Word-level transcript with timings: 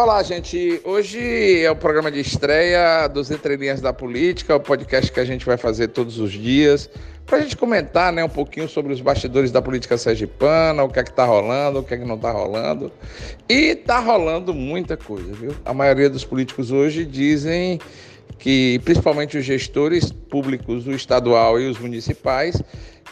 Olá, 0.00 0.22
gente. 0.22 0.80
Hoje 0.84 1.60
é 1.60 1.68
o 1.68 1.74
programa 1.74 2.08
de 2.08 2.20
estreia 2.20 3.08
dos 3.08 3.32
Entre 3.32 3.56
Linhas 3.56 3.80
da 3.80 3.92
Política, 3.92 4.54
o 4.54 4.60
podcast 4.60 5.10
que 5.10 5.18
a 5.18 5.24
gente 5.24 5.44
vai 5.44 5.56
fazer 5.56 5.88
todos 5.88 6.20
os 6.20 6.30
dias, 6.30 6.88
para 7.26 7.38
a 7.38 7.40
gente 7.40 7.56
comentar 7.56 8.12
né, 8.12 8.22
um 8.22 8.28
pouquinho 8.28 8.68
sobre 8.68 8.92
os 8.92 9.00
bastidores 9.00 9.50
da 9.50 9.60
política 9.60 9.98
sergipana, 9.98 10.84
o 10.84 10.88
que 10.88 11.00
é 11.00 11.02
que 11.02 11.10
está 11.10 11.24
rolando, 11.24 11.80
o 11.80 11.82
que 11.82 11.94
é 11.94 11.96
que 11.96 12.04
não 12.04 12.14
está 12.14 12.30
rolando. 12.30 12.92
E 13.48 13.70
está 13.72 13.98
rolando 13.98 14.54
muita 14.54 14.96
coisa, 14.96 15.32
viu? 15.32 15.50
A 15.64 15.74
maioria 15.74 16.08
dos 16.08 16.24
políticos 16.24 16.70
hoje 16.70 17.04
dizem 17.04 17.80
que, 18.38 18.80
principalmente 18.84 19.36
os 19.36 19.44
gestores 19.44 20.12
públicos, 20.12 20.86
o 20.86 20.92
estadual 20.92 21.60
e 21.60 21.68
os 21.68 21.76
municipais, 21.76 22.62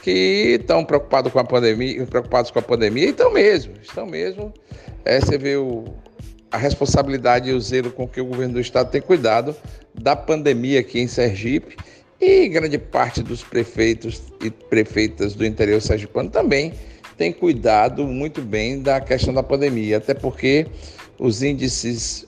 que 0.05 0.57
estão 0.61 0.85
preocupados 0.85 1.33
com 1.33 1.41
a 1.41 1.45
pandemia, 1.45 2.07
preocupados 2.07 2.53
com 2.53 2.61
a 2.61 2.63
pandemia, 2.63 3.07
e 3.07 3.11
estão 3.11 3.33
mesmo, 3.33 3.73
estão 3.83 4.07
mesmo. 4.07 4.55
É, 5.05 5.21
você 5.21 5.37
vê 5.37 5.57
o 5.57 5.85
a 6.57 6.59
responsabilidade 6.59 7.51
e 7.51 7.53
o 7.53 7.61
zelo 7.61 7.93
com 7.93 8.09
que 8.09 8.19
o 8.19 8.25
governo 8.25 8.55
do 8.55 8.61
estado 8.61 8.91
tem 8.91 9.03
cuidado 9.03 9.55
da 9.95 10.17
pandemia 10.17 10.81
aqui 10.81 10.99
em 10.99 11.07
Sergipe 11.07 11.77
e 12.19 12.49
grande 12.49 12.79
parte 12.79 13.23
dos 13.23 13.45
prefeitos 13.45 14.23
e 14.43 14.51
prefeitas 14.51 15.35
do 15.35 15.45
interior 15.45 15.83
sergipano 15.83 16.31
também 16.31 16.73
tem 17.19 17.31
cuidado 17.31 18.07
muito 18.07 18.41
bem 18.41 18.81
da 18.81 19.03
questão 19.03 19.35
da 19.35 19.43
pandemia, 19.43 19.99
até 19.99 20.15
porque 20.15 20.67
os 21.19 21.43
índices 21.43 22.27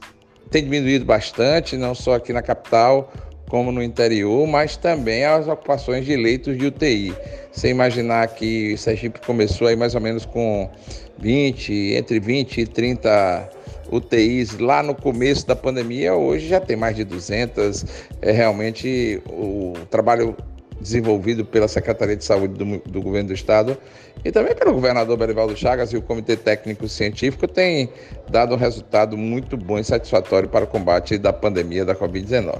têm 0.50 0.62
diminuído 0.64 1.06
bastante, 1.06 1.74
não 1.78 1.94
só 1.94 2.14
aqui 2.14 2.30
na 2.30 2.42
capital, 2.42 3.10
como 3.48 3.72
no 3.72 3.82
interior, 3.82 4.46
mas 4.46 4.76
também 4.76 5.24
as 5.24 5.48
ocupações 5.48 6.04
de 6.04 6.16
leitos 6.16 6.56
de 6.56 6.66
UTI. 6.66 7.14
Você 7.50 7.68
imaginar 7.68 8.26
que 8.28 8.76
Sergipe 8.76 9.20
começou 9.20 9.66
aí 9.66 9.76
mais 9.76 9.94
ou 9.94 10.00
menos 10.00 10.24
com 10.24 10.70
20, 11.18 11.94
entre 11.94 12.20
20 12.20 12.60
e 12.60 12.66
30 12.66 13.50
UTIs 13.90 14.58
lá 14.58 14.82
no 14.82 14.94
começo 14.94 15.46
da 15.46 15.56
pandemia, 15.56 16.14
hoje 16.14 16.48
já 16.48 16.60
tem 16.60 16.76
mais 16.76 16.94
de 16.94 17.04
200. 17.04 17.84
É 18.20 18.30
realmente 18.30 19.22
o 19.26 19.72
trabalho 19.90 20.36
desenvolvido 20.80 21.44
pela 21.44 21.66
Secretaria 21.66 22.16
de 22.16 22.24
Saúde 22.24 22.54
do, 22.54 22.78
do, 22.88 23.02
Governo 23.02 23.28
do 23.28 23.34
Estado 23.34 23.76
e 24.24 24.30
também 24.30 24.54
pelo 24.54 24.72
governador 24.72 25.16
Belivaldo 25.16 25.56
Chagas 25.56 25.92
e 25.92 25.96
o 25.96 26.02
Comitê 26.02 26.36
Técnico 26.36 26.88
Científico 26.88 27.48
tem 27.48 27.88
dado 28.30 28.54
um 28.54 28.58
resultado 28.58 29.16
muito 29.16 29.56
bom 29.56 29.78
e 29.78 29.84
satisfatório 29.84 30.48
para 30.48 30.64
o 30.64 30.68
combate 30.68 31.18
da 31.18 31.32
pandemia 31.32 31.84
da 31.84 31.96
Covid-19. 31.96 32.58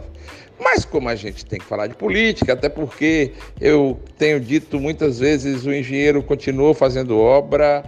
Mas 0.60 0.84
como 0.84 1.08
a 1.08 1.14
gente 1.14 1.44
tem 1.44 1.58
que 1.58 1.64
falar 1.64 1.86
de 1.86 1.94
política, 1.94 2.52
até 2.52 2.68
porque 2.68 3.32
eu 3.60 3.98
tenho 4.16 4.40
dito 4.40 4.80
muitas 4.80 5.18
vezes 5.18 5.64
o 5.64 5.72
engenheiro 5.72 6.22
continuou 6.22 6.74
fazendo 6.74 7.16
obra, 7.18 7.84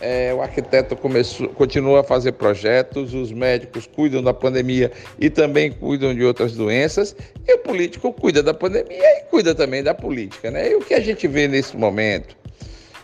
é, 0.00 0.32
o 0.32 0.40
arquiteto 0.40 0.96
começou, 0.96 1.48
continua 1.48 2.00
a 2.00 2.04
fazer 2.04 2.32
projetos, 2.32 3.12
os 3.14 3.30
médicos 3.32 3.86
cuidam 3.86 4.22
da 4.22 4.32
pandemia 4.32 4.90
e 5.18 5.28
também 5.28 5.70
cuidam 5.70 6.14
de 6.14 6.24
outras 6.24 6.52
doenças, 6.52 7.14
e 7.46 7.54
o 7.54 7.58
político 7.58 8.12
cuida 8.12 8.42
da 8.42 8.54
pandemia 8.54 9.18
e 9.18 9.22
cuida 9.24 9.54
também 9.54 9.82
da 9.82 9.94
política. 9.94 10.50
Né? 10.50 10.70
E 10.70 10.74
o 10.74 10.80
que 10.80 10.94
a 10.94 11.00
gente 11.00 11.28
vê 11.28 11.46
nesse 11.46 11.76
momento 11.76 12.36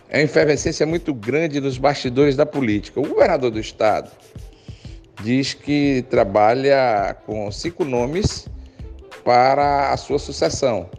é 0.09 0.19
uma 0.19 0.23
efervescência 0.23 0.85
muito 0.85 1.13
grande 1.13 1.59
nos 1.59 1.77
bastidores 1.77 2.35
da 2.35 2.45
política. 2.45 2.99
O 2.99 3.07
governador 3.07 3.51
do 3.51 3.59
estado 3.59 4.09
diz 5.21 5.53
que 5.53 6.05
trabalha 6.09 7.15
com 7.25 7.51
cinco 7.51 7.83
nomes 7.83 8.47
para 9.27 9.91
a 9.91 9.97
sua 9.97 10.17
sucessão. 10.17 10.89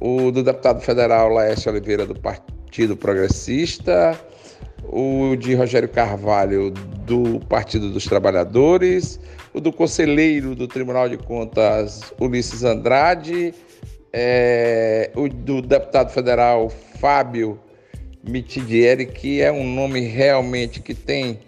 O 0.00 0.32
do 0.32 0.42
deputado 0.42 0.80
federal 0.80 1.28
Laércio 1.28 1.70
Oliveira, 1.70 2.04
do 2.04 2.18
Partido 2.18 2.96
Progressista, 2.96 4.20
o 4.82 5.36
de 5.36 5.54
Rogério 5.54 5.88
Carvalho, 5.88 6.72
do 6.72 7.38
Partido 7.48 7.88
dos 7.88 8.06
Trabalhadores, 8.06 9.20
o 9.54 9.60
do 9.60 9.72
conselheiro 9.72 10.56
do 10.56 10.66
Tribunal 10.66 11.08
de 11.08 11.16
Contas, 11.16 12.12
Ulisses 12.18 12.64
Andrade, 12.64 13.54
é, 14.12 15.12
o 15.14 15.28
do 15.28 15.62
deputado 15.62 16.10
federal 16.10 16.70
Fábio 16.98 17.56
Mitidieri, 18.28 19.06
que 19.06 19.40
é 19.40 19.52
um 19.52 19.64
nome 19.72 20.00
realmente 20.00 20.80
que 20.80 20.92
tem 20.92 21.38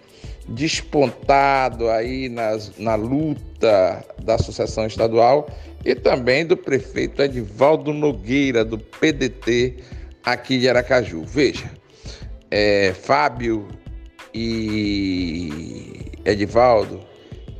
despontado 0.48 1.90
aí 1.90 2.28
nas, 2.28 2.78
na 2.78 2.94
luta 2.94 3.51
da 3.62 4.34
Associação 4.34 4.86
Estadual, 4.86 5.48
e 5.84 5.94
também 5.94 6.44
do 6.44 6.56
prefeito 6.56 7.22
Edivaldo 7.22 7.92
Nogueira, 7.92 8.64
do 8.64 8.78
PDT, 8.78 9.76
aqui 10.24 10.58
de 10.58 10.68
Aracaju. 10.68 11.24
Veja, 11.24 11.70
é, 12.50 12.92
Fábio 12.92 13.68
e 14.34 16.12
Edivaldo, 16.24 17.00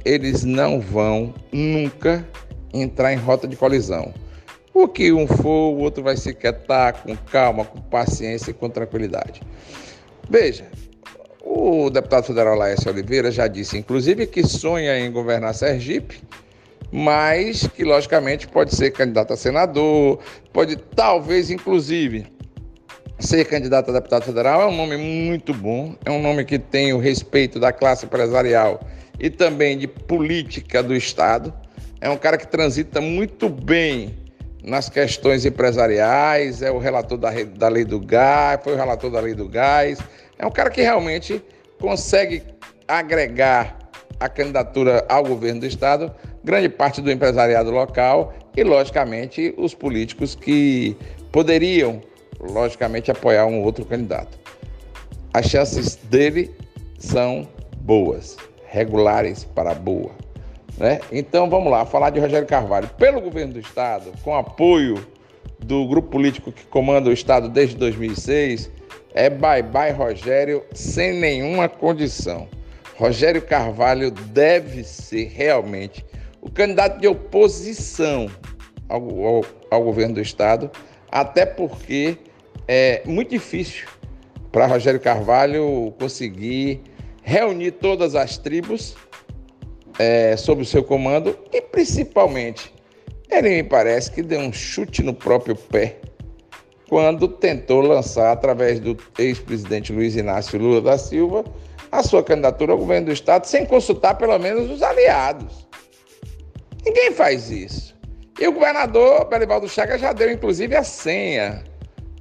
eles 0.05 0.45
não 0.45 0.81
vão 0.81 1.35
nunca 1.53 2.27
entrar 2.73 3.13
em 3.13 3.17
rota 3.17 3.47
de 3.47 3.57
colisão. 3.57 4.13
O 4.75 4.89
que 4.89 5.13
um 5.13 5.27
for, 5.27 5.75
o 5.75 5.79
outro 5.79 6.03
vai 6.03 6.17
se 6.17 6.33
quietar 6.33 7.03
com 7.03 7.15
calma, 7.17 7.65
com 7.65 7.81
paciência 7.81 8.51
e 8.51 8.55
com 8.55 8.71
tranquilidade. 8.71 9.43
Veja, 10.31 10.67
o 11.55 11.91
deputado 11.91 12.25
federal 12.25 12.57
Laércio 12.57 12.91
Oliveira 12.91 13.31
já 13.31 13.47
disse, 13.47 13.77
inclusive, 13.77 14.27
que 14.27 14.47
sonha 14.47 14.99
em 14.99 15.13
governar 15.13 15.55
Sergipe, 15.55 16.23
mas 16.91 17.67
que, 17.69 17.85
logicamente, 17.85 18.49
pode 18.49 18.75
ser 18.75 18.91
candidato 18.91 19.33
a 19.33 19.37
senador, 19.37 20.19
pode, 20.53 20.77
talvez, 20.77 21.51
inclusive, 21.51 22.27
ser 23.19 23.45
candidato 23.45 23.91
a 23.91 23.95
deputado 23.95 24.25
federal 24.25 24.63
é 24.63 24.67
um 24.67 24.77
nome 24.77 24.97
muito 24.97 25.53
bom, 25.53 25.95
é 26.05 26.11
um 26.11 26.21
nome 26.21 26.45
que 26.45 26.59
tem 26.59 26.93
o 26.93 26.99
respeito 26.99 27.61
da 27.61 27.73
classe 27.73 28.07
empresarial 28.07 28.81
e 29.21 29.31
também 29.31 29.79
de 29.79 29.87
política 29.87 30.83
do 30.83 30.95
Estado. 30.95 31.53
É 32.01 32.11
um 32.11 32.17
cara 32.17 32.37
que 32.37 32.47
transita 32.47 33.01
muito 33.01 33.49
bem 33.49 34.22
nas 34.63 34.89
questões 34.89 35.45
empresariais, 35.45 36.63
é 36.63 36.71
o 36.71 36.79
relator 36.79 37.19
da, 37.19 37.31
da 37.31 37.69
lei 37.69 37.85
do 37.85 37.99
gás, 37.99 38.61
foi 38.63 38.75
o 38.75 38.77
relator 38.77 39.11
da 39.11 39.21
lei 39.21 39.35
do 39.35 39.49
gás. 39.49 39.99
É 40.39 40.47
um 40.47 40.51
cara 40.51 40.71
que 40.71 40.81
realmente 40.81 41.43
consegue 41.81 42.43
agregar 42.87 43.79
a 44.21 44.29
candidatura 44.29 45.05
ao 45.09 45.25
governo 45.25 45.61
do 45.61 45.67
Estado 45.67 46.13
grande 46.45 46.69
parte 46.69 47.01
do 47.01 47.11
empresariado 47.11 47.71
local 47.71 48.35
e, 48.57 48.63
logicamente, 48.63 49.55
os 49.57 49.75
políticos 49.75 50.35
que 50.35 50.97
poderiam 51.31 52.03
logicamente, 52.43 53.11
apoiar 53.11 53.47
um 53.47 53.63
outro 53.63 53.85
candidato. 53.85 54.39
As 55.33 55.47
chances 55.47 55.97
dele 55.97 56.51
são 56.99 57.49
boas, 57.79 58.37
regulares 58.67 59.45
para 59.45 59.75
boa. 59.75 60.11
Né? 60.77 61.01
Então 61.11 61.49
vamos 61.49 61.71
lá, 61.71 61.85
falar 61.85 62.11
de 62.11 62.21
Rogério 62.21 62.47
Carvalho. 62.47 62.89
Pelo 62.99 63.21
governo 63.21 63.55
do 63.55 63.61
Estado, 63.61 64.13
com 64.23 64.35
apoio 64.35 65.07
do 65.59 65.87
grupo 65.87 66.09
político 66.09 66.51
que 66.51 66.65
comanda 66.65 67.09
o 67.09 67.13
Estado 67.13 67.49
desde 67.49 67.77
2006, 67.77 68.71
é 69.15 69.29
bye 69.29 69.63
bye 69.63 69.93
Rogério 69.93 70.65
sem 70.73 71.13
nenhuma 71.21 71.69
condição. 71.69 72.49
Rogério 72.97 73.43
Carvalho 73.43 74.11
deve 74.11 74.85
ser 74.85 75.29
realmente 75.29 76.05
o 76.41 76.51
candidato 76.51 77.01
de 77.01 77.07
oposição 77.07 78.29
ao, 78.89 79.27
ao, 79.27 79.45
ao 79.71 79.85
governo 79.85 80.15
do 80.15 80.21
Estado, 80.21 80.71
até 81.11 81.47
porque 81.47 82.17
é 82.67 83.03
muito 83.05 83.31
difícil 83.31 83.89
para 84.51 84.67
Rogério 84.67 85.01
Carvalho 85.01 85.95
conseguir 85.99 86.81
reunir 87.23 87.73
todas 87.73 88.15
as 88.15 88.37
tribos 88.37 88.97
é, 89.99 90.37
sob 90.37 90.63
o 90.63 90.65
seu 90.65 90.83
comando 90.83 91.39
e 91.53 91.61
principalmente 91.61 92.73
ele 93.31 93.49
me 93.49 93.63
parece 93.63 94.11
que 94.11 94.23
deu 94.23 94.41
um 94.41 94.53
chute 94.53 95.03
no 95.03 95.15
próprio 95.15 95.57
pé 95.57 95.97
quando 96.89 97.27
tentou 97.27 97.81
lançar, 97.81 98.33
através 98.33 98.79
do 98.79 98.97
ex-presidente 99.19 99.93
Luiz 99.93 100.15
Inácio 100.15 100.59
Lula 100.59 100.83
da 100.83 100.99
Silva, 100.99 101.43
a 101.91 102.03
sua 102.03 102.23
candidatura 102.23 102.73
ao 102.73 102.79
governo 102.79 103.07
do 103.07 103.13
Estado 103.13 103.47
sem 103.47 103.65
consultar 103.65 104.17
pelo 104.17 104.39
menos 104.39 104.71
os 104.71 104.83
aliados. 104.83 105.67
Ninguém 106.85 107.13
faz 107.13 107.51
isso. 107.51 107.97
E 108.39 108.47
o 108.47 108.53
governador 108.53 109.27
Belivaldo 109.27 109.69
Chagas 109.69 110.01
já 110.01 110.13
deu, 110.13 110.31
inclusive, 110.31 110.77
a 110.77 110.85
senha 110.85 111.65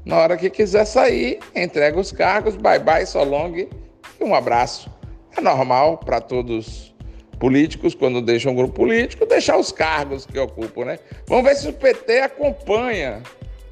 na 0.06 0.18
hora 0.18 0.38
que 0.38 0.50
quiser 0.50 0.86
sair, 0.86 1.40
entrega 1.56 2.00
os 2.00 2.12
cargos, 2.12 2.56
bye 2.56 2.80
bye, 2.80 3.06
so 3.06 3.24
long 3.24 3.56
e 3.56 3.70
um 4.20 4.34
abraço. 4.34 4.90
É 5.38 5.42
normal 5.42 5.98
para 6.00 6.20
todos 6.20 6.91
políticos, 7.42 7.96
quando 7.96 8.22
deixam 8.22 8.52
um 8.52 8.56
grupo 8.56 8.76
político, 8.76 9.26
deixar 9.26 9.58
os 9.58 9.72
cargos 9.72 10.28
que 10.28 10.38
ocupam, 10.38 10.86
né? 10.86 11.00
Vamos 11.26 11.44
ver 11.44 11.56
se 11.56 11.68
o 11.68 11.74
PT 11.74 12.20
acompanha 12.20 13.24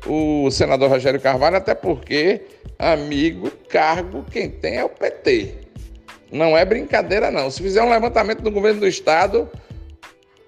o 0.07 0.49
senador 0.49 0.89
Rogério 0.89 1.21
Carvalho, 1.21 1.57
até 1.57 1.75
porque, 1.75 2.41
amigo, 2.79 3.51
cargo 3.69 4.25
quem 4.31 4.49
tem 4.49 4.77
é 4.77 4.83
o 4.83 4.89
PT. 4.89 5.53
Não 6.31 6.57
é 6.57 6.65
brincadeira, 6.65 7.29
não. 7.29 7.51
Se 7.51 7.61
fizer 7.61 7.83
um 7.83 7.91
levantamento 7.91 8.41
do 8.41 8.49
governo 8.49 8.79
do 8.79 8.87
Estado, 8.87 9.47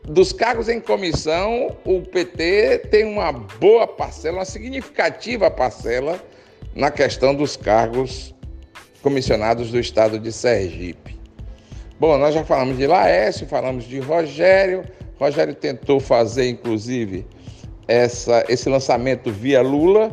dos 0.04 0.34
cargos 0.34 0.68
em 0.68 0.80
comissão, 0.80 1.78
o 1.86 2.02
PT 2.02 2.88
tem 2.90 3.06
uma 3.06 3.32
boa 3.32 3.86
parcela, 3.86 4.40
uma 4.40 4.46
significativa 4.46 5.52
parcela 5.52 6.20
na 6.74 6.90
questão 6.90 7.36
dos 7.36 7.56
cargos 7.56 8.34
comissionados 9.04 9.70
do 9.70 9.80
estado 9.80 10.18
de 10.18 10.32
Sergipe. 10.32 11.21
Bom, 12.02 12.18
nós 12.18 12.34
já 12.34 12.44
falamos 12.44 12.78
de 12.80 12.88
Laércio, 12.88 13.46
falamos 13.46 13.84
de 13.84 14.00
Rogério. 14.00 14.84
Rogério 15.20 15.54
tentou 15.54 16.00
fazer, 16.00 16.50
inclusive, 16.50 17.28
essa, 17.88 18.44
esse 18.50 18.68
lançamento 18.68 19.32
via 19.32 19.62
Lula, 19.62 20.12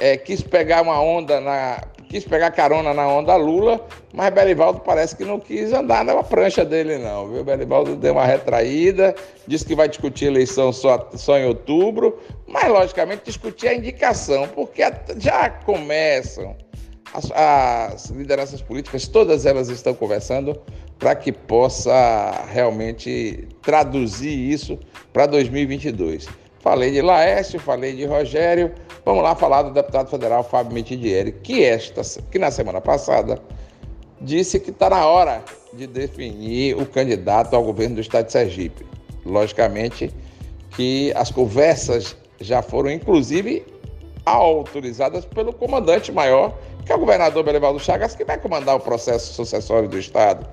é, 0.00 0.16
quis 0.16 0.42
pegar 0.42 0.82
uma 0.82 1.00
onda 1.00 1.40
na. 1.40 1.80
quis 2.08 2.24
pegar 2.24 2.50
carona 2.50 2.92
na 2.92 3.06
onda 3.06 3.36
Lula, 3.36 3.86
mas 4.12 4.34
Belivaldo 4.34 4.80
parece 4.80 5.14
que 5.14 5.24
não 5.24 5.38
quis 5.38 5.72
andar 5.72 6.04
na 6.04 6.20
prancha 6.24 6.64
dele, 6.64 6.98
não. 6.98 7.28
Viu? 7.28 7.44
Belivaldo 7.44 7.94
deu 7.94 8.14
uma 8.14 8.26
retraída, 8.26 9.14
disse 9.46 9.64
que 9.64 9.76
vai 9.76 9.88
discutir 9.88 10.24
eleição 10.24 10.72
só, 10.72 11.08
só 11.14 11.38
em 11.38 11.46
outubro, 11.46 12.18
mas 12.48 12.68
logicamente 12.68 13.26
discutir 13.26 13.68
a 13.68 13.74
indicação, 13.74 14.48
porque 14.48 14.82
já 15.18 15.48
começam 15.50 16.56
as, 17.14 17.30
as 17.30 18.10
lideranças 18.10 18.60
políticas, 18.60 19.06
todas 19.06 19.46
elas 19.46 19.68
estão 19.68 19.94
conversando 19.94 20.60
para 20.98 21.14
que 21.14 21.30
possa 21.30 22.46
realmente 22.52 23.46
traduzir 23.62 24.50
isso 24.50 24.78
para 25.12 25.26
2022. 25.26 26.28
Falei 26.60 26.90
de 26.90 27.00
Laércio, 27.00 27.60
falei 27.60 27.94
de 27.94 28.04
Rogério, 28.04 28.72
vamos 29.04 29.22
lá 29.22 29.34
falar 29.34 29.62
do 29.62 29.72
deputado 29.72 30.10
federal 30.10 30.42
Fábio 30.42 30.72
Mitidieri, 30.72 31.32
que, 31.32 31.64
esta, 31.64 32.02
que 32.30 32.38
na 32.38 32.50
semana 32.50 32.80
passada 32.80 33.40
disse 34.20 34.58
que 34.58 34.70
está 34.70 34.90
na 34.90 35.06
hora 35.06 35.42
de 35.72 35.86
definir 35.86 36.76
o 36.76 36.84
candidato 36.84 37.54
ao 37.54 37.62
governo 37.62 37.96
do 37.96 38.00
estado 38.00 38.26
de 38.26 38.32
Sergipe. 38.32 38.84
Logicamente 39.24 40.12
que 40.70 41.12
as 41.14 41.30
conversas 41.30 42.16
já 42.40 42.62
foram, 42.62 42.90
inclusive, 42.90 43.64
autorizadas 44.24 45.24
pelo 45.24 45.52
comandante 45.52 46.12
maior, 46.12 46.56
que 46.84 46.92
é 46.92 46.94
o 46.94 46.98
governador 46.98 47.44
Belivaldo 47.44 47.78
Chagas, 47.80 48.14
que 48.14 48.24
vai 48.24 48.38
comandar 48.38 48.76
o 48.76 48.80
processo 48.80 49.32
sucessório 49.32 49.88
do 49.88 49.98
Estado. 49.98 50.46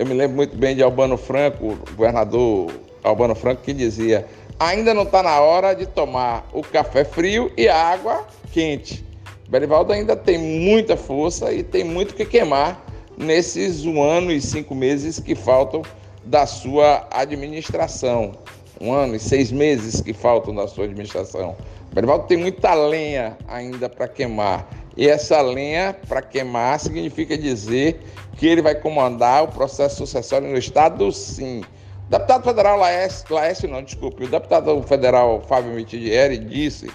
Eu 0.00 0.06
me 0.06 0.14
lembro 0.14 0.34
muito 0.34 0.56
bem 0.56 0.74
de 0.74 0.82
Albano 0.82 1.18
Franco, 1.18 1.76
governador 1.94 2.72
Albano 3.04 3.34
Franco, 3.34 3.60
que 3.60 3.74
dizia: 3.74 4.26
ainda 4.58 4.94
não 4.94 5.02
está 5.02 5.22
na 5.22 5.38
hora 5.42 5.74
de 5.74 5.84
tomar 5.84 6.48
o 6.54 6.62
café 6.62 7.04
frio 7.04 7.52
e 7.54 7.68
a 7.68 7.76
água 7.76 8.26
quente. 8.50 9.04
Belivaldo 9.50 9.92
ainda 9.92 10.16
tem 10.16 10.38
muita 10.38 10.96
força 10.96 11.52
e 11.52 11.62
tem 11.62 11.84
muito 11.84 12.14
que 12.14 12.24
queimar 12.24 12.82
nesses 13.18 13.84
um 13.84 14.02
ano 14.02 14.32
e 14.32 14.40
cinco 14.40 14.74
meses 14.74 15.20
que 15.20 15.34
faltam 15.34 15.82
da 16.24 16.46
sua 16.46 17.06
administração. 17.10 18.32
Um 18.80 18.94
ano 18.94 19.16
e 19.16 19.18
seis 19.18 19.52
meses 19.52 20.00
que 20.00 20.14
faltam 20.14 20.54
da 20.54 20.66
sua 20.66 20.84
administração. 20.84 21.54
Belivaldo 21.92 22.26
tem 22.26 22.38
muita 22.38 22.72
lenha 22.72 23.36
ainda 23.46 23.86
para 23.86 24.08
queimar. 24.08 24.66
E 24.96 25.08
essa 25.08 25.40
lenha 25.40 25.96
para 26.08 26.20
queimar 26.20 26.78
significa 26.80 27.36
dizer 27.36 28.00
que 28.36 28.46
ele 28.46 28.62
vai 28.62 28.74
comandar 28.74 29.44
o 29.44 29.48
processo 29.48 29.98
sucessório 29.98 30.48
no 30.48 30.58
Estado, 30.58 31.10
sim. 31.12 31.62
O 32.06 32.10
deputado 32.10 32.44
federal 32.44 32.78
Laércio, 32.78 33.34
Laércio 33.34 33.68
não, 33.68 33.82
desculpe, 33.82 34.24
o 34.24 34.28
deputado 34.28 34.82
federal 34.82 35.42
Fábio 35.42 35.72
Mitidieri 35.72 36.38
disse 36.38 36.90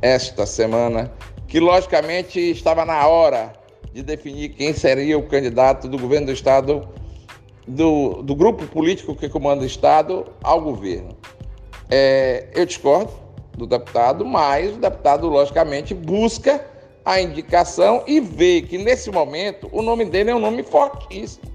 esta 0.00 0.46
semana 0.46 1.12
que, 1.48 1.58
logicamente, 1.58 2.38
estava 2.38 2.84
na 2.84 3.06
hora 3.06 3.52
de 3.92 4.02
definir 4.02 4.50
quem 4.50 4.72
seria 4.72 5.18
o 5.18 5.24
candidato 5.24 5.88
do 5.88 5.98
governo 5.98 6.26
do 6.26 6.32
Estado, 6.32 6.88
do, 7.66 8.22
do 8.22 8.34
grupo 8.34 8.66
político 8.66 9.14
que 9.14 9.28
comanda 9.28 9.62
o 9.62 9.66
Estado, 9.66 10.26
ao 10.42 10.60
governo. 10.60 11.16
É, 11.90 12.48
eu 12.54 12.64
discordo 12.64 13.12
do 13.56 13.66
deputado, 13.66 14.24
mas 14.24 14.74
o 14.74 14.78
deputado, 14.78 15.28
logicamente, 15.28 15.92
busca 15.92 16.71
a 17.04 17.20
indicação 17.20 18.04
e 18.06 18.20
vê 18.20 18.62
que 18.62 18.78
nesse 18.78 19.10
momento 19.10 19.68
o 19.72 19.82
nome 19.82 20.04
dele 20.04 20.30
é 20.30 20.34
um 20.34 20.38
nome 20.38 20.62
fortíssimo. 20.62 21.52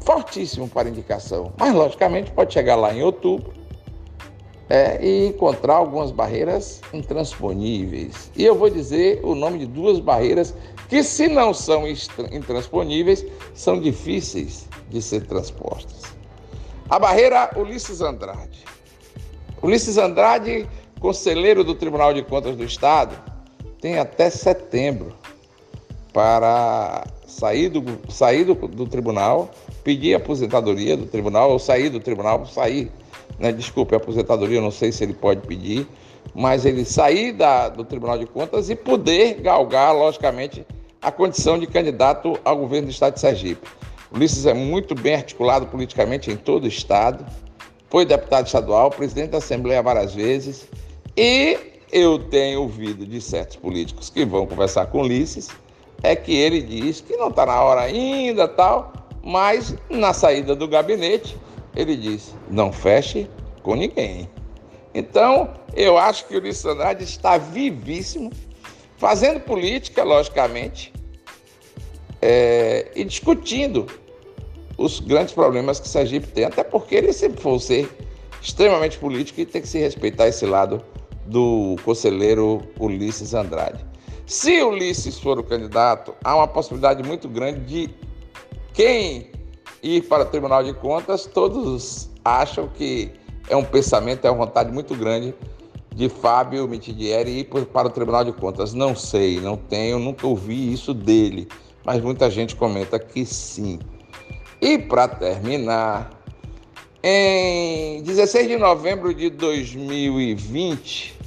Fortíssimo 0.00 0.68
para 0.68 0.88
indicação. 0.88 1.52
Mas 1.58 1.74
logicamente 1.74 2.30
pode 2.32 2.52
chegar 2.52 2.76
lá 2.76 2.92
em 2.92 3.02
outubro 3.02 3.52
é, 4.68 5.04
e 5.04 5.26
encontrar 5.28 5.74
algumas 5.74 6.10
barreiras 6.10 6.80
intransponíveis. 6.92 8.30
E 8.36 8.44
eu 8.44 8.54
vou 8.54 8.70
dizer 8.70 9.20
o 9.22 9.34
nome 9.34 9.58
de 9.58 9.66
duas 9.66 10.00
barreiras 10.00 10.54
que, 10.88 11.02
se 11.02 11.28
não 11.28 11.52
são 11.52 11.84
intransponíveis, 12.32 13.24
são 13.54 13.80
difíceis 13.80 14.68
de 14.88 15.00
ser 15.00 15.26
transpostas. 15.26 16.02
A 16.88 16.98
barreira 16.98 17.50
Ulisses 17.56 18.00
Andrade. 18.00 18.64
Ulisses 19.62 19.98
Andrade, 19.98 20.68
conselheiro 21.00 21.64
do 21.64 21.74
Tribunal 21.74 22.12
de 22.12 22.22
Contas 22.22 22.56
do 22.56 22.64
Estado, 22.64 23.31
tem 23.82 23.98
até 23.98 24.30
setembro 24.30 25.12
para 26.12 27.04
sair 27.26 27.68
do, 27.68 27.82
sair 28.08 28.44
do, 28.44 28.54
do 28.54 28.86
tribunal, 28.86 29.50
pedir 29.82 30.14
aposentadoria 30.14 30.96
do 30.96 31.04
tribunal, 31.04 31.50
ou 31.50 31.58
sair 31.58 31.90
do 31.90 31.98
tribunal, 31.98 32.46
sair, 32.46 32.92
né? 33.40 33.50
desculpe, 33.50 33.92
aposentadoria, 33.96 34.60
não 34.60 34.70
sei 34.70 34.92
se 34.92 35.02
ele 35.02 35.12
pode 35.12 35.40
pedir, 35.40 35.84
mas 36.32 36.64
ele 36.64 36.84
sair 36.84 37.32
da, 37.32 37.68
do 37.68 37.84
Tribunal 37.84 38.16
de 38.16 38.26
Contas 38.26 38.70
e 38.70 38.76
poder 38.76 39.40
galgar, 39.40 39.92
logicamente, 39.92 40.64
a 41.00 41.10
condição 41.10 41.58
de 41.58 41.66
candidato 41.66 42.38
ao 42.44 42.56
governo 42.56 42.86
do 42.86 42.92
estado 42.92 43.14
de 43.14 43.20
Sergipe. 43.20 43.68
Ulisses 44.12 44.46
é 44.46 44.54
muito 44.54 44.94
bem 44.94 45.16
articulado 45.16 45.66
politicamente 45.66 46.30
em 46.30 46.36
todo 46.36 46.64
o 46.64 46.68
estado, 46.68 47.26
foi 47.90 48.06
deputado 48.06 48.46
estadual, 48.46 48.90
presidente 48.90 49.30
da 49.30 49.38
Assembleia 49.38 49.82
várias 49.82 50.14
vezes 50.14 50.68
e 51.16 51.71
eu 51.92 52.18
tenho 52.18 52.62
ouvido 52.62 53.06
de 53.06 53.20
certos 53.20 53.56
políticos 53.56 54.08
que 54.08 54.24
vão 54.24 54.46
conversar 54.46 54.86
com 54.86 55.02
Ulisses, 55.02 55.50
é 56.02 56.16
que 56.16 56.34
ele 56.34 56.62
diz 56.62 57.02
que 57.02 57.14
não 57.16 57.28
está 57.28 57.44
na 57.44 57.60
hora 57.62 57.82
ainda, 57.82 58.48
tal, 58.48 58.92
mas 59.22 59.76
na 59.90 60.14
saída 60.14 60.56
do 60.56 60.66
gabinete 60.66 61.36
ele 61.76 61.94
diz: 61.94 62.34
não 62.50 62.72
feche 62.72 63.28
com 63.62 63.74
ninguém. 63.74 64.28
Então, 64.94 65.52
eu 65.74 65.98
acho 65.98 66.26
que 66.26 66.34
o 66.34 66.38
Ulisses 66.38 66.64
Andrade 66.64 67.04
está 67.04 67.36
vivíssimo, 67.36 68.30
fazendo 68.96 69.40
política, 69.40 70.02
logicamente, 70.02 70.92
é, 72.20 72.90
e 72.94 73.04
discutindo 73.04 73.86
os 74.78 74.98
grandes 75.00 75.34
problemas 75.34 75.78
que 75.78 75.88
Sergipe 75.88 76.26
tem, 76.28 76.44
até 76.44 76.64
porque 76.64 76.94
ele 76.94 77.12
sempre 77.12 77.40
foi 77.40 77.58
ser 77.58 77.90
extremamente 78.40 78.98
político 78.98 79.40
e 79.40 79.46
tem 79.46 79.62
que 79.62 79.68
se 79.68 79.78
respeitar 79.78 80.26
esse 80.26 80.44
lado 80.46 80.82
do 81.32 81.76
conselheiro 81.84 82.62
Ulisses 82.78 83.32
Andrade. 83.32 83.84
Se 84.26 84.62
Ulisses 84.62 85.18
for 85.18 85.38
o 85.38 85.42
candidato, 85.42 86.14
há 86.22 86.36
uma 86.36 86.46
possibilidade 86.46 87.02
muito 87.02 87.28
grande 87.28 87.60
de 87.60 87.90
quem 88.72 89.30
ir 89.82 90.02
para 90.02 90.22
o 90.22 90.26
Tribunal 90.26 90.62
de 90.62 90.72
Contas, 90.74 91.26
todos 91.26 92.08
acham 92.24 92.68
que 92.68 93.10
é 93.48 93.56
um 93.56 93.64
pensamento, 93.64 94.24
é 94.24 94.30
uma 94.30 94.46
vontade 94.46 94.70
muito 94.70 94.94
grande 94.94 95.34
de 95.94 96.08
Fábio 96.08 96.68
Mitidieri 96.68 97.40
ir 97.40 97.44
para 97.44 97.88
o 97.88 97.90
Tribunal 97.90 98.24
de 98.24 98.32
Contas. 98.32 98.72
Não 98.72 98.94
sei, 98.94 99.40
não 99.40 99.56
tenho, 99.56 99.98
nunca 99.98 100.26
ouvi 100.26 100.72
isso 100.72 100.94
dele, 100.94 101.48
mas 101.84 102.00
muita 102.00 102.30
gente 102.30 102.54
comenta 102.54 102.98
que 102.98 103.26
sim. 103.26 103.78
E 104.60 104.78
para 104.78 105.08
terminar, 105.08 106.10
em 107.02 108.02
16 108.02 108.48
de 108.48 108.56
novembro 108.56 109.12
de 109.12 109.28
2020, 109.28 111.21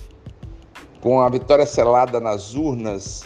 com 1.06 1.22
a 1.22 1.30
vitória 1.30 1.68
selada 1.68 2.20
nas 2.20 2.56
urnas, 2.56 3.24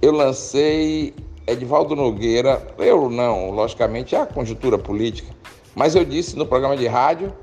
eu 0.00 0.12
lancei 0.12 1.12
Edvaldo 1.48 1.96
Nogueira. 1.96 2.64
Eu 2.78 3.10
não, 3.10 3.50
logicamente, 3.50 4.14
é 4.14 4.20
a 4.20 4.26
conjuntura 4.26 4.78
política, 4.78 5.34
mas 5.74 5.96
eu 5.96 6.04
disse 6.04 6.36
no 6.36 6.46
programa 6.46 6.76
de 6.76 6.86
rádio 6.86 7.34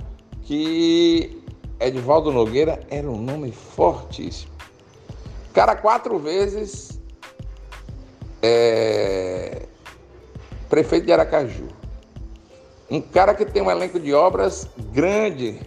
que 0.43 1.43
Edvaldo 1.77 2.31
Nogueira 2.31 2.79
era 2.89 3.05
um 3.05 3.21
nome 3.21 3.51
fortíssimo. 3.51 4.53
Cara, 5.51 5.75
quatro 5.75 6.17
vezes 6.17 6.97
é, 8.41 9.63
prefeito 10.69 11.07
de 11.07 11.11
Aracaju 11.11 11.67
um 12.89 13.01
cara 13.01 13.33
que 13.33 13.43
tem 13.43 13.61
um 13.61 13.69
elenco 13.69 13.99
de 13.99 14.13
obras 14.13 14.69
grande 14.93 15.59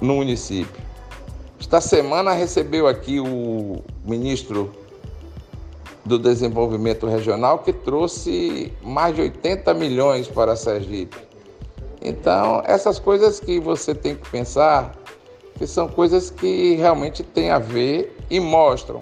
no 0.00 0.14
município. 0.14 0.87
Esta 1.60 1.80
semana 1.80 2.32
recebeu 2.32 2.86
aqui 2.86 3.18
o 3.18 3.82
ministro 4.04 4.72
do 6.04 6.18
Desenvolvimento 6.18 7.06
Regional 7.06 7.58
que 7.58 7.72
trouxe 7.72 8.72
mais 8.82 9.14
de 9.14 9.22
80 9.22 9.74
milhões 9.74 10.28
para 10.28 10.56
Sergipe. 10.56 11.18
Então, 12.00 12.62
essas 12.64 12.98
coisas 12.98 13.40
que 13.40 13.58
você 13.58 13.94
tem 13.94 14.14
que 14.14 14.30
pensar, 14.30 14.96
que 15.56 15.66
são 15.66 15.88
coisas 15.88 16.30
que 16.30 16.76
realmente 16.76 17.22
têm 17.22 17.50
a 17.50 17.58
ver 17.58 18.16
e 18.30 18.38
mostram 18.38 19.00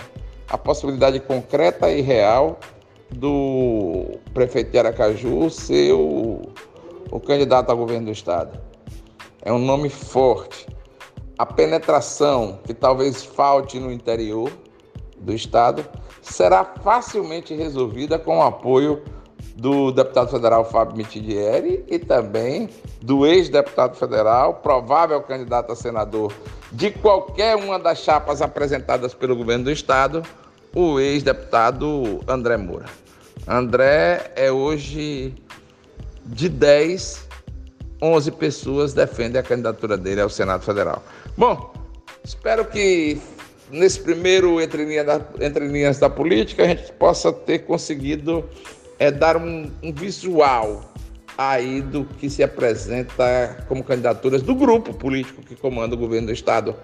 a 0.49 0.57
possibilidade 0.57 1.21
concreta 1.21 1.91
e 1.91 2.01
real 2.01 2.59
do 3.11 4.19
prefeito 4.33 4.71
de 4.71 4.79
Aracaju 4.79 5.51
ser 5.51 5.93
o, 5.93 6.43
o 7.11 7.21
candidato 7.21 7.71
ao 7.71 7.77
governo 7.77 8.07
do 8.07 8.13
estado. 8.13 8.59
É 9.43 9.53
um 9.53 9.59
nome 9.59 9.89
forte. 9.91 10.67
A 11.39 11.45
penetração 11.45 12.61
que 12.65 12.73
talvez 12.73 13.23
falte 13.23 13.79
no 13.79 13.93
interior 13.93 14.51
do 15.19 15.35
estado 15.35 15.85
será 16.23 16.65
facilmente 16.65 17.55
resolvida 17.55 18.19
com 18.19 18.39
o 18.39 18.43
apoio 18.43 19.03
do 19.55 19.91
deputado 19.91 20.31
federal 20.31 20.65
Fábio 20.65 20.97
Mitidieri 20.97 21.85
e 21.89 21.99
também 21.99 22.69
do 23.03 23.27
ex-deputado 23.27 23.97
federal, 23.97 24.55
provável 24.55 25.21
candidato 25.23 25.73
a 25.73 25.77
senador 25.77 26.33
de 26.73 26.91
qualquer 26.91 27.57
uma 27.57 27.79
das 27.79 27.99
chapas 27.99 28.43
apresentadas 28.43 29.15
pelo 29.15 29.37
governo 29.37 29.65
do 29.65 29.71
estado, 29.71 30.23
o 30.75 30.99
ex-deputado 30.99 32.21
André 32.27 32.57
Moura. 32.57 32.87
André 33.47 34.33
é 34.37 34.51
hoje 34.51 35.35
de 36.25 36.49
10, 36.49 37.26
11 38.01 38.31
pessoas 38.33 38.93
defendem 38.93 39.41
a 39.41 39.43
candidatura 39.43 39.97
dele 39.97 40.21
ao 40.21 40.29
Senado 40.29 40.65
Federal. 40.65 41.03
Bom, 41.37 41.73
espero 42.25 42.65
que 42.65 43.19
nesse 43.71 44.01
primeiro 44.01 44.61
Entre 44.61 44.85
Linhas 44.85 45.07
da, 45.07 45.21
entre 45.41 45.67
linhas 45.67 45.99
da 45.99 46.09
Política 46.09 46.65
a 46.65 46.69
gente 46.69 46.93
possa 46.93 47.33
ter 47.33 47.61
conseguido 47.61 48.45
é, 48.99 49.11
dar 49.11 49.37
um, 49.37 49.71
um 49.83 49.93
visual 49.93 50.93
aí 51.37 51.83
do 51.83 52.05
que 52.05 52.31
se 52.31 52.43
apresenta 52.43 53.65
como 53.69 53.85
candidaturas 53.85 54.43
do 54.43 54.55
grupo 54.55 54.95
político 54.95 55.43
que 55.43 55.55
comanda 55.55 55.95
o 55.95 55.99
governo 55.99 56.29
do 56.29 56.33
Estado 56.33 56.75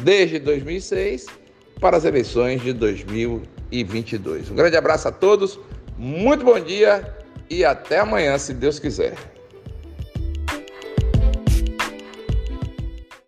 desde 0.00 0.38
2006 0.38 1.26
para 1.80 1.96
as 1.96 2.04
eleições 2.04 2.62
de 2.62 2.72
2022. 2.72 4.50
Um 4.50 4.54
grande 4.54 4.76
abraço 4.76 5.08
a 5.08 5.12
todos, 5.12 5.58
muito 5.96 6.44
bom 6.44 6.60
dia 6.60 7.14
e 7.48 7.64
até 7.64 8.00
amanhã, 8.00 8.36
se 8.36 8.52
Deus 8.52 8.78
quiser. 8.78 9.14